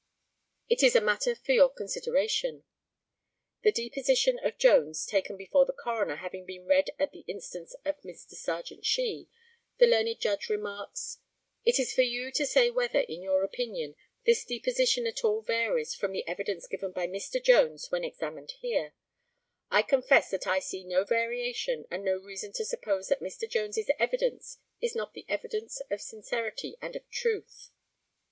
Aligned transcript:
It 0.67 0.81
is 0.81 0.95
a 0.95 0.99
matter 0.99 1.35
for 1.35 1.51
your 1.51 1.69
consideration. 1.71 2.63
[The 3.61 3.71
deposition 3.71 4.39
of 4.43 4.57
Jones 4.57 5.05
taken 5.05 5.37
before 5.37 5.67
the 5.67 5.73
coroner 5.73 6.15
having 6.15 6.43
been 6.43 6.65
read 6.65 6.89
at 6.97 7.11
the 7.11 7.23
instance 7.27 7.75
of 7.85 7.99
Mr. 8.01 8.31
Serjeant 8.33 8.83
Shee, 8.83 9.29
the 9.77 9.85
learned 9.85 10.19
Judge 10.19 10.49
remarks,] 10.49 11.19
It 11.65 11.77
is 11.77 11.93
for 11.93 12.01
you 12.01 12.31
to 12.31 12.47
say 12.47 12.71
whether, 12.71 13.01
in 13.01 13.21
your 13.21 13.43
opinion, 13.43 13.95
this 14.25 14.43
deposition 14.43 15.05
at 15.05 15.23
all 15.23 15.43
varies 15.43 15.93
from 15.93 16.13
the 16.13 16.27
evidence 16.27 16.65
given 16.65 16.91
by 16.93 17.05
Mr. 17.05 17.39
Jones 17.39 17.91
when 17.91 18.03
examined 18.03 18.53
here; 18.59 18.95
I 19.69 19.83
confess 19.83 20.31
that 20.31 20.47
I 20.47 20.57
see 20.61 20.83
no 20.83 21.03
variation 21.03 21.85
and 21.91 22.03
no 22.03 22.15
reason 22.17 22.53
to 22.53 22.65
suppose 22.65 23.09
that 23.09 23.19
Mr. 23.21 23.47
Jones's 23.47 23.91
evidence 23.99 24.57
is 24.81 24.95
not 24.95 25.13
the 25.13 25.27
evidence 25.29 25.79
of 25.91 26.01
sincerity 26.01 26.75
and 26.81 26.95
of 26.95 27.07
truth. 27.11 27.69